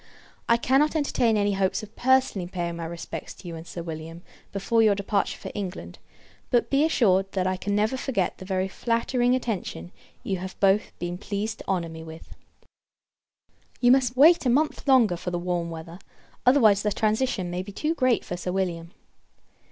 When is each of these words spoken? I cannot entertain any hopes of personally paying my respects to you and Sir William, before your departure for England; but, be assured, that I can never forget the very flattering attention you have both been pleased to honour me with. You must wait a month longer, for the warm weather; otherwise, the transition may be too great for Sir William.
I 0.49 0.57
cannot 0.57 0.95
entertain 0.95 1.37
any 1.37 1.53
hopes 1.53 1.83
of 1.83 1.95
personally 1.95 2.47
paying 2.47 2.77
my 2.77 2.85
respects 2.85 3.35
to 3.35 3.47
you 3.47 3.55
and 3.55 3.67
Sir 3.67 3.83
William, 3.83 4.23
before 4.51 4.81
your 4.81 4.95
departure 4.95 5.37
for 5.37 5.51
England; 5.53 5.99
but, 6.49 6.71
be 6.71 6.83
assured, 6.83 7.31
that 7.33 7.45
I 7.45 7.55
can 7.55 7.75
never 7.75 7.97
forget 7.97 8.39
the 8.39 8.45
very 8.45 8.67
flattering 8.67 9.35
attention 9.35 9.91
you 10.23 10.37
have 10.39 10.59
both 10.59 10.91
been 10.97 11.19
pleased 11.19 11.59
to 11.59 11.67
honour 11.67 11.87
me 11.89 12.01
with. 12.03 12.33
You 13.79 13.91
must 13.91 14.17
wait 14.17 14.43
a 14.43 14.49
month 14.49 14.87
longer, 14.87 15.17
for 15.17 15.29
the 15.29 15.37
warm 15.37 15.69
weather; 15.69 15.99
otherwise, 16.47 16.81
the 16.81 16.91
transition 16.91 17.51
may 17.51 17.61
be 17.61 17.71
too 17.71 17.93
great 17.93 18.25
for 18.25 18.35
Sir 18.35 18.51
William. 18.51 18.93